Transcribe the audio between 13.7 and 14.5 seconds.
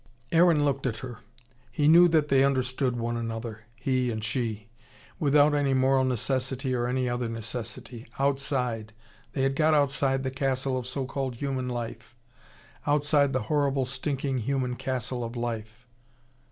stinking